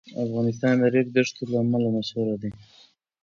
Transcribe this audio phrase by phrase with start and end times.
[0.25, 2.51] افغانستان د ریګ دښتو له امله مشهور دی.